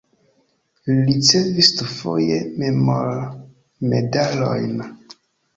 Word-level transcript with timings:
Li 0.85 0.93
ricevis 1.09 1.69
dufoje 1.81 2.39
memormedalojn. 2.63 4.83